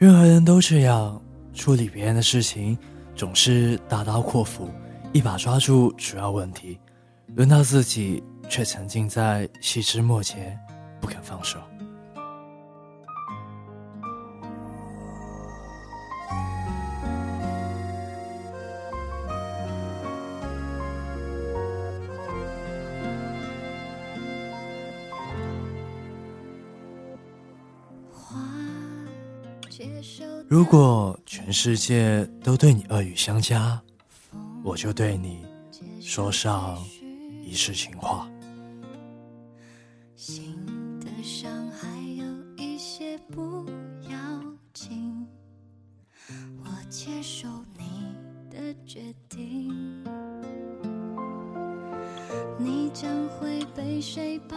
[0.00, 1.20] 任何人都这样
[1.52, 2.78] 处理别人的事情，
[3.14, 4.70] 总是大刀阔斧，
[5.12, 6.80] 一把抓住主要问题，
[7.34, 10.58] 轮到自己却沉浸在细枝末节，
[11.02, 11.58] 不肯放手。
[30.48, 33.80] 如果全世界都对你恶语相加，
[34.62, 35.44] 我就对你
[36.00, 36.76] 说上
[37.44, 38.28] 一世情话。
[40.16, 40.56] 心
[41.00, 42.24] 的伤还有
[42.56, 43.64] 一些不
[44.08, 44.10] 要
[44.74, 45.26] 紧，
[46.58, 48.14] 我接受你
[48.50, 50.04] 的决定。
[52.58, 54.56] 你将会被谁抱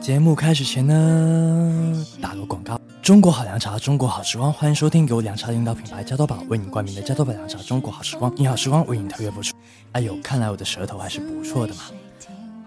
[0.00, 2.80] 节目开始前呢，打个广告。
[3.02, 7.58] 中国好凉茶，中国好时光，欢迎收听由凉茶领导品牌加多宝为你冠名的加多宝凉茶。
[7.58, 9.54] 中国好时光，你好时光为你特约播出。
[9.92, 11.82] 哎呦，看来我的舌头还是不错的嘛。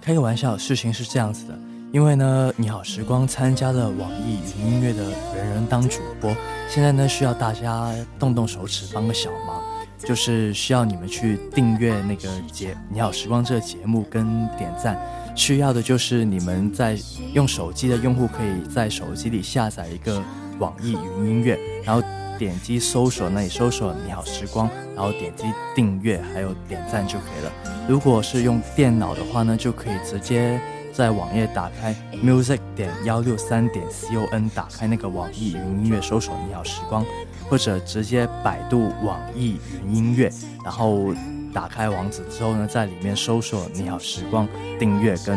[0.02, 1.58] 开个玩笑，事情是这样子的，
[1.92, 6.36] 因为呢，你好时光参加了网易云音乐的人人当主播，
[6.70, 9.62] 现在呢需要大家动动手指帮个小忙，
[10.00, 15.00] 就是需要你们去订阅那个节你好时光这个节目跟点赞。
[15.36, 16.98] 需要的就是你们在
[17.34, 20.22] 用手机的用户，可以在手机里下载一个
[20.58, 22.02] 网易云音乐，然后
[22.38, 27.52] 点击搜索那里搜索“你好时光”，然后点击订阅还有点赞就可以了。
[27.88, 30.60] 如果是用电脑的话呢，就可以直接
[30.92, 37.06] 在网页打开 music 点幺六三点 com，打开那个网易云音乐，搜索“你好时光”，
[37.50, 40.32] 或者直接百度网易云音乐，
[40.64, 41.14] 然后。
[41.52, 44.48] 打开网址之后呢，在里面搜索“你好时光”，
[44.78, 45.36] 订阅跟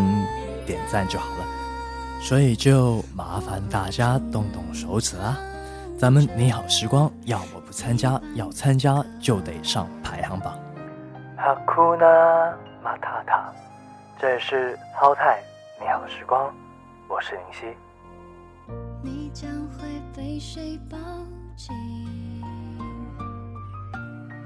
[0.67, 1.47] 点赞就好了。
[2.21, 5.39] 所以就麻烦大家动动手指啦。
[5.99, 10.53] 咱们“你好时光”要么不参加，要参加就得上排行榜。
[11.39, 12.07] 哈库纳
[12.85, 13.51] 马塔塔，
[14.21, 15.43] 这里是浩泰
[15.81, 16.55] “你好时光”，
[17.09, 17.75] 我是林夕。
[19.03, 21.42] 你将会被谁抱紧？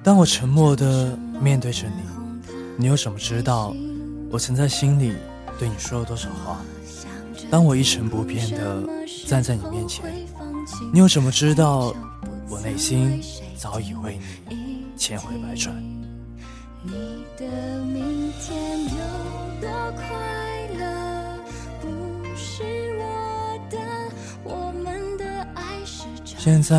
[0.02, 2.02] 当我沉默的面对着你，
[2.76, 3.74] 你又怎么知道
[4.30, 5.12] 我曾在心里
[5.58, 6.60] 对你说了多少话？
[7.50, 8.82] 当我一成不变的
[9.26, 10.04] 站在你面前，
[10.92, 11.94] 你又怎么知道
[12.48, 13.20] 我内心
[13.56, 14.18] 早已为
[14.48, 15.74] 你千回百转？
[26.46, 26.76] 现在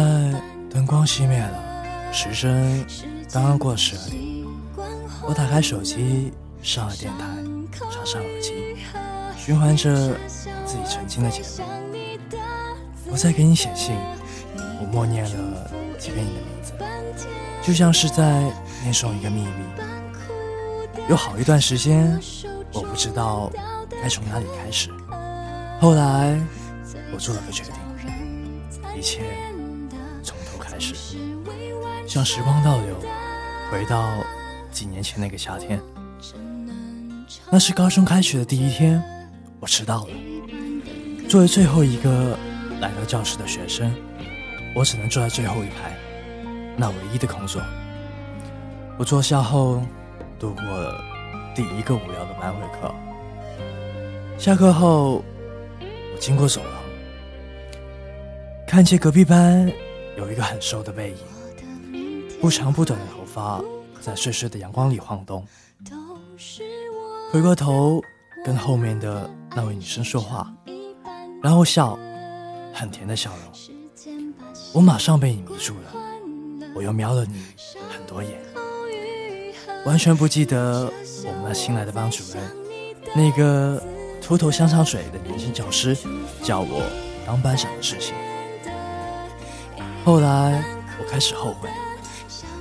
[0.69, 2.85] 灯光熄灭了，时针。
[3.29, 4.23] 刚刚过十二点，
[5.27, 6.31] 我打开手机，
[6.63, 7.25] 上了电台，
[7.91, 8.77] 插上耳机，
[9.35, 10.17] 循环着
[10.65, 11.97] 自己曾经的节目。
[13.11, 13.93] 我在给你写信，
[14.79, 16.71] 我默念了几遍你的名字，
[17.61, 18.49] 就像是在
[18.83, 19.51] 念诵一个秘密。
[21.09, 22.17] 有好一段时间，
[22.71, 23.51] 我不知道
[24.01, 24.89] 该从哪里开始。
[25.81, 26.39] 后来，
[27.13, 27.73] 我做了个决定，
[28.97, 29.23] 一切，
[32.17, 32.95] 让时光倒流。
[33.71, 34.09] 回到
[34.71, 35.79] 几年前那个夏天，
[37.51, 38.99] 那是高中开学的第一天，
[39.59, 40.09] 我迟到了。
[41.29, 42.35] 作为最后一个
[42.79, 43.93] 来到教室的学生，
[44.73, 45.95] 我只能坐在最后一排，
[46.75, 47.61] 那唯一的空座。
[48.97, 49.83] 我坐下后，
[50.39, 50.99] 度过了
[51.53, 52.91] 第一个无聊的班会课。
[54.39, 55.23] 下课后，
[55.79, 56.71] 我经过走廊，
[58.65, 59.71] 看见隔壁班
[60.17, 61.36] 有一个很瘦的背影。
[62.39, 63.61] 不长不短的头发
[63.99, 65.45] 在碎碎的阳光里晃动。
[67.31, 68.01] 回过头
[68.45, 70.53] 跟后面的那位女生说话，
[71.41, 71.97] 然后笑，
[72.73, 73.51] 很甜的笑容。
[74.73, 75.93] 我马上被你迷住了。
[76.75, 77.43] 我又瞄了你
[77.89, 78.39] 很多眼，
[79.83, 80.91] 完全不记得
[81.25, 82.55] 我们那新来的班主任，
[83.15, 83.81] 那个
[84.21, 85.97] 秃头香肠水的年轻教师
[86.43, 86.83] 叫我
[87.25, 88.13] 当班长的事情。
[90.05, 90.63] 后来
[90.99, 91.67] 我开始后悔。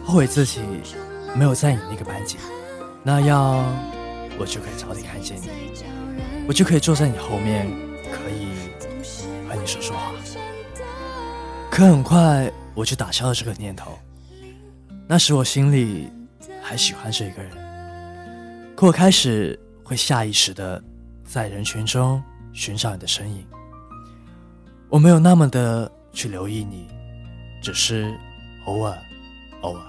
[0.07, 0.61] 后悔自己
[1.35, 2.39] 没有在你那个班级，
[3.03, 3.65] 那样
[4.39, 5.51] 我就可以早点看见你，
[6.47, 7.67] 我就可以坐在你后面，
[8.13, 8.55] 可以
[9.49, 10.13] 和你说说话。
[11.69, 13.99] 可很快我就打消了这个念头。
[15.09, 16.09] 那时我心里
[16.63, 17.51] 还喜欢着一个人，
[18.77, 20.83] 可我开始会下意识的
[21.25, 23.45] 在人群中寻找你的身影。
[24.89, 26.87] 我没有那么的去留意你，
[27.61, 28.17] 只是
[28.67, 28.97] 偶尔，
[29.63, 29.83] 偶尔。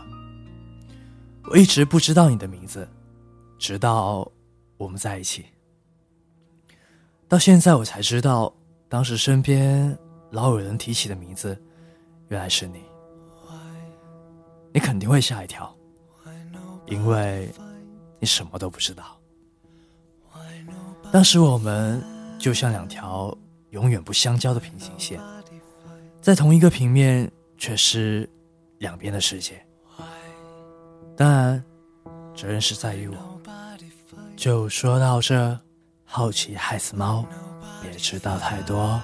[1.49, 2.87] 我一直不知道你的名字，
[3.57, 4.29] 直到
[4.75, 5.45] 我们在一起。
[7.27, 8.53] 到现在我才知道，
[8.89, 9.97] 当时身边
[10.31, 11.57] 老有人提起的名字，
[12.27, 12.83] 原来是你。
[14.73, 15.73] 你肯定会吓一跳，
[16.85, 17.49] 因为
[18.19, 19.17] 你什么都不知道。
[21.11, 22.03] 当时我们
[22.37, 23.35] 就像两条
[23.69, 25.19] 永远不相交的平行线，
[26.21, 28.29] 在同一个平面，却是
[28.79, 29.65] 两边的世界。
[31.17, 31.63] 当然，
[32.35, 33.17] 责任是在于我。
[34.35, 35.59] 就说到这，
[36.05, 37.25] 好奇害死猫，
[37.81, 39.01] 别知道太多。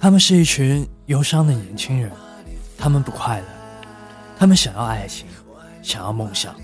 [0.00, 2.10] 他们是一群忧伤的年轻人，
[2.78, 3.46] 他们不快乐，
[4.38, 5.26] 他们想要爱情，
[5.82, 6.54] 想要梦想，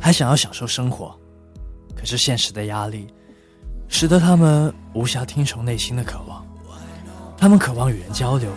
[0.00, 1.16] 还想要享受生活。
[1.94, 3.06] 可是现实的压力，
[3.86, 6.44] 使得他们无暇听从内心的渴望。
[7.38, 8.50] 他们渴望与人交流，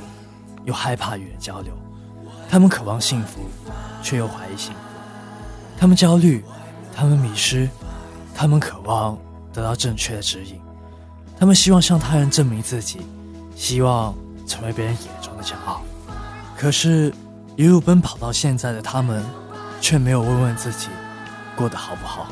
[0.65, 1.71] 又害怕与人交流。
[2.49, 3.41] 他们渴望幸福，
[4.01, 4.79] 却又怀疑幸福。
[5.77, 6.43] 他们焦虑，
[6.91, 7.69] 他们迷失，
[8.33, 9.15] 他们渴望
[9.53, 10.59] 得到正确的指引。
[11.37, 13.01] 他们希望向他人证明自己，
[13.55, 14.13] 希望。
[14.45, 15.81] 成为别人眼中的骄傲，
[16.57, 17.11] 可是，
[17.55, 19.23] 一路奔跑到现在的他们，
[19.79, 20.89] 却没有问问自己
[21.55, 22.27] 过得好不好。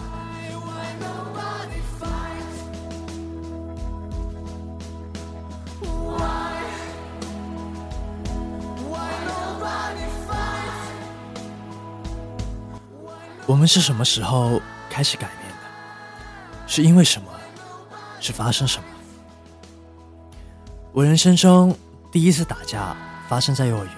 [13.47, 16.67] 我们是什么时候开始改变的？
[16.67, 17.29] 是因为什么？
[18.19, 18.83] 是发生什么？
[20.93, 21.75] 我人生中。
[22.11, 22.93] 第一次打架
[23.29, 23.93] 发生在幼儿园，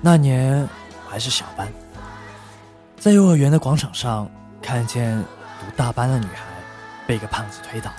[0.00, 1.66] 那年我还是小班，
[2.96, 4.30] 在幼儿园的广场上
[4.62, 5.18] 看见
[5.58, 6.44] 读大班的女孩
[7.08, 7.90] 被一个胖子推倒。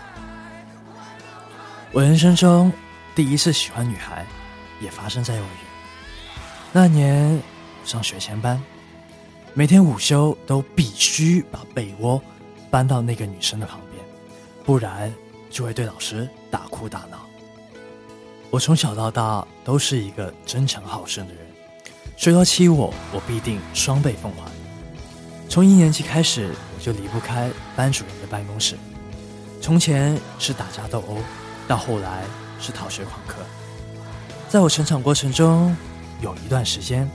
[1.92, 2.72] 我人生中
[3.14, 4.26] 第一次喜欢女孩
[4.80, 5.58] 也发生在幼儿园，
[6.72, 7.30] 那年
[7.82, 8.58] 我上学前班，
[9.54, 12.22] 每天午休都必须把被窝
[12.72, 14.02] 搬到那个女生的旁边，
[14.64, 15.14] 不然
[15.50, 17.29] 就会对老师大哭大闹。
[18.52, 21.44] 我从小到大都是一个争强好胜的人，
[22.18, 24.52] 谁要欺我，我必定双倍奉还。
[25.48, 28.76] 从一年级开始，我就离不开班主任的办公室。
[29.62, 31.18] 从前是打架斗殴，
[31.68, 32.24] 到后来
[32.60, 33.38] 是逃学旷课。
[34.48, 35.76] 在我成长过程中，
[36.20, 37.08] 有一段时间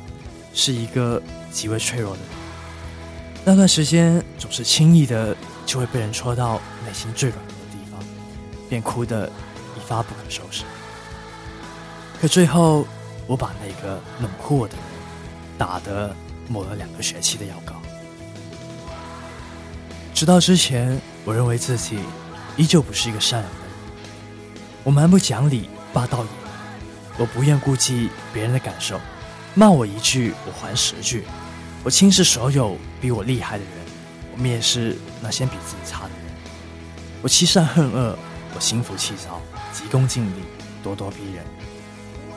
[0.52, 1.20] 是一个
[1.50, 2.30] 极为脆弱的人。
[3.44, 5.36] 那段时间总是轻易的
[5.66, 8.00] 就会被人戳到内心最软弱的地方，
[8.68, 9.26] 便哭得
[9.76, 10.62] 一发不可收拾。
[12.24, 12.86] 可最后，
[13.26, 14.82] 我把那个冷酷的人
[15.58, 16.16] 打得
[16.48, 17.74] 抹了两个学期的药膏。
[20.14, 21.98] 直到之前，我认为自己
[22.56, 23.68] 依旧不是一个善良的人。
[24.84, 26.28] 我蛮不讲理，霸道野，
[27.18, 28.98] 我不愿顾及别人的感受，
[29.52, 31.26] 骂我一句我还十句。
[31.82, 33.72] 我轻视所有比我厉害的人，
[34.32, 36.34] 我蔑视那些比自己差的人。
[37.20, 38.18] 我欺善恨恶，
[38.54, 39.42] 我心浮气躁，
[39.74, 40.42] 急功近利，
[40.82, 41.44] 咄咄逼人。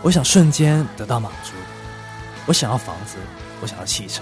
[0.03, 1.53] 我想瞬间得到满足，
[2.45, 3.17] 我想要房子，
[3.61, 4.21] 我想要汽车，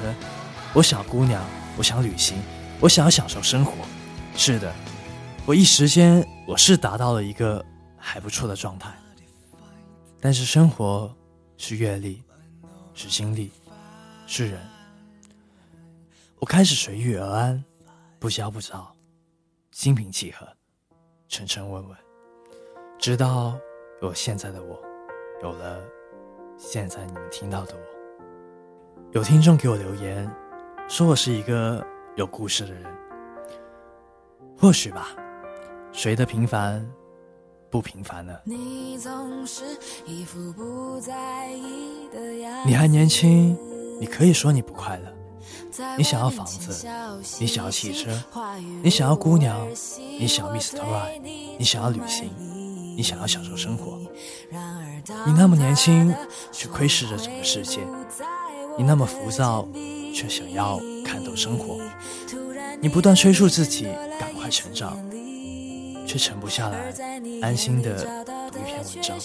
[0.73, 1.43] 我想要姑娘，
[1.77, 2.41] 我想旅行，
[2.79, 3.73] 我想要享受生活。
[4.35, 4.73] 是的，
[5.45, 7.63] 我一时间我是达到了一个
[7.97, 8.93] 还不错的状态。
[10.19, 11.13] 但是生活
[11.57, 12.23] 是阅历，
[12.93, 13.51] 是经历，
[14.25, 14.59] 是人。
[16.39, 17.63] 我开始随遇而安，
[18.17, 18.95] 不骄不躁，
[19.71, 20.47] 心平气和，
[21.27, 21.97] 沉沉稳稳，
[22.97, 23.55] 直到
[24.01, 24.84] 有现在的我。
[25.41, 25.81] 有了
[26.57, 27.81] 现在你们听到的我，
[29.11, 30.29] 有听众给我留言，
[30.87, 32.83] 说我是一个有故事的人。
[34.57, 35.09] 或许吧，
[35.91, 36.89] 谁的平凡
[37.69, 38.39] 不平凡呢？
[38.45, 38.97] 你
[42.73, 43.57] 还年轻，
[43.99, 45.13] 你可以说你不快乐。
[45.97, 46.87] 你想要房子，
[47.39, 48.09] 你想要汽车，
[48.81, 50.79] 你想要姑娘，你想要 Mr.
[50.79, 52.29] Right，你想要旅行，
[52.95, 53.99] 你想要享受生活。
[55.25, 56.13] 你那么年轻，
[56.51, 57.79] 却窥视着整个世界；
[58.77, 59.67] 你那么浮躁，
[60.13, 61.79] 却想要看透生活。
[62.81, 63.87] 你不断催促自己
[64.19, 64.97] 赶快成长，
[66.07, 66.93] 却沉不下来，
[67.41, 68.03] 安心的
[68.51, 69.17] 读一篇文章。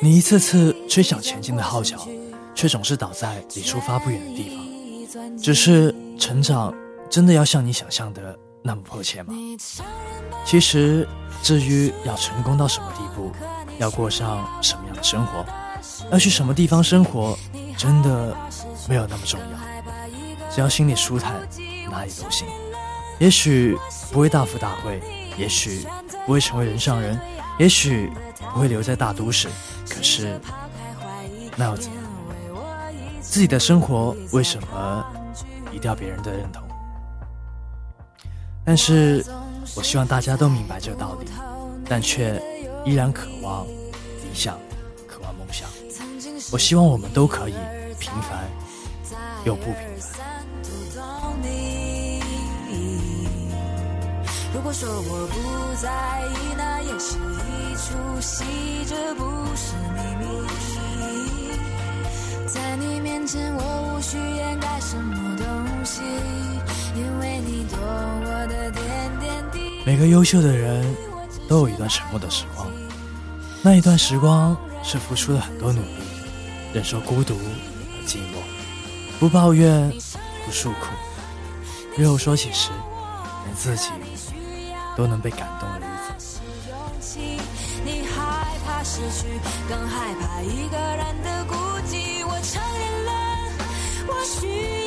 [0.00, 2.06] 你一次次吹响前进的号角，
[2.54, 5.38] 却总是倒在离出发不远的地方。
[5.38, 6.74] 只是成长
[7.08, 9.32] 真的要像你想象的那么迫切吗？
[10.44, 11.08] 其实，
[11.46, 13.30] 至于要成功到什么地步？
[13.78, 15.46] 要过上什么样的生活，
[16.10, 17.38] 要去什么地方生活，
[17.76, 18.36] 真的
[18.88, 19.46] 没有那么重要。
[20.50, 21.34] 只要心里舒坦，
[21.88, 22.48] 哪里都行。
[23.20, 23.78] 也许
[24.10, 25.00] 不会大富大贵，
[25.38, 25.86] 也许
[26.26, 27.16] 不会成为人上人，
[27.60, 28.10] 也许
[28.52, 29.46] 不会留在大都市，
[29.88, 30.40] 可是
[31.54, 32.02] 那又怎样？
[33.20, 35.06] 自己的生活为什么
[35.70, 36.60] 一定要别人的认同？
[38.64, 39.24] 但是
[39.74, 41.26] 我希望大家都明白这个道理，
[41.88, 42.40] 但却
[42.84, 44.58] 依然渴望理想，
[45.06, 45.68] 渴望梦想。
[46.52, 47.54] 我希望我们都可以
[47.98, 48.48] 平凡
[49.44, 50.24] 又不平凡。
[54.54, 55.34] 如果说我不
[55.80, 55.90] 在
[56.32, 58.44] 意，那也是一出戏，
[58.86, 60.26] 这不是秘密。
[62.46, 65.44] 在你面前，我无需掩盖什么东
[65.84, 66.02] 西，
[66.96, 69.35] 因为你懂我的点点。
[69.86, 70.84] 每个优秀的人
[71.48, 72.66] 都有一段沉默的时光，
[73.62, 76.02] 那一段时光是付出了很多努力，
[76.74, 77.42] 忍受孤独和
[78.04, 78.42] 寂寞，
[79.20, 79.88] 不抱怨，
[80.44, 80.88] 不诉苦。
[81.96, 82.70] 日后说起时，
[83.44, 83.90] 连自己
[84.96, 86.40] 都能被感动的日子。
[87.84, 89.28] 你害怕失去，
[89.68, 91.54] 更害怕一个人的孤
[91.86, 92.26] 寂。
[92.26, 93.12] 我承认了，
[94.08, 94.85] 我需要。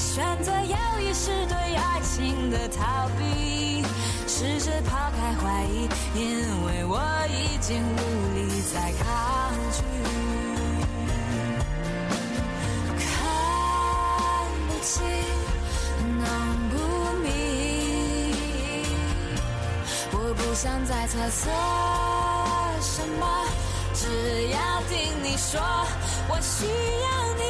[0.00, 3.84] 选择犹豫是对爱情的逃避，
[4.26, 7.98] 试着抛开怀疑，因为我已经无
[8.34, 9.04] 力再抗
[9.70, 9.78] 拒。
[12.98, 13.04] 看
[14.66, 15.04] 不清，
[16.18, 16.24] 弄
[16.70, 16.74] 不
[17.22, 17.30] 明，
[20.12, 21.50] 我不想再猜测
[22.80, 23.22] 什么，
[23.94, 25.60] 只要听你说，
[26.28, 27.10] 我需要。
[27.36, 27.44] 你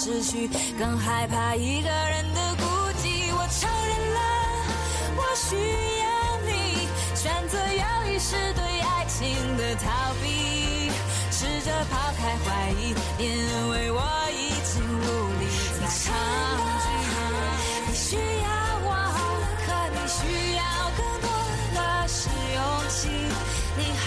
[0.00, 2.64] 失去，更害怕一个人的孤
[3.02, 3.34] 寂。
[3.34, 4.20] 我承认了，
[5.16, 5.56] 我需
[5.98, 6.06] 要
[6.46, 6.86] 你，
[7.16, 10.88] 选择犹豫是对爱情的逃避，
[11.32, 13.26] 试着抛开怀疑，因
[13.70, 14.00] 为我
[14.30, 15.02] 已经无
[15.40, 15.42] 力
[15.80, 16.14] 再抗
[16.78, 16.86] 拒。
[17.88, 18.48] 你需要
[18.86, 18.88] 我，
[19.66, 20.62] 可你需要
[20.96, 21.26] 更多
[21.74, 22.56] 的是勇
[22.88, 23.10] 气，
[23.76, 23.82] 你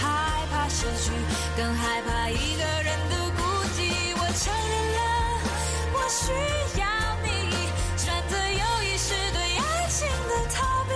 [0.50, 0.66] 怕。
[0.70, 1.12] 失去，
[1.54, 3.42] 更害怕一个人的孤
[3.76, 3.78] 寂。
[4.16, 4.91] 我承认，
[6.12, 6.30] 需
[6.78, 6.84] 要
[7.22, 7.26] 你。
[7.96, 10.92] 选择有意识对爱情的逃避，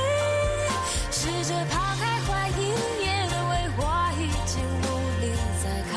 [1.10, 2.60] 试着抛开怀疑，
[3.00, 3.08] 因
[3.48, 3.80] 为我
[4.18, 4.84] 已经无
[5.22, 5.24] 力
[5.62, 5.96] 再抗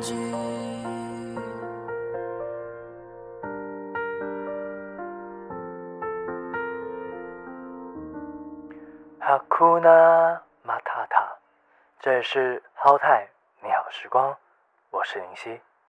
[0.00, 0.08] 拒。
[9.20, 11.28] 哈库纳马塔塔，
[12.00, 12.62] 这是。
[12.74, 13.28] 浩泰，
[13.60, 14.34] 你好，时光，
[14.90, 15.60] 我是林夕。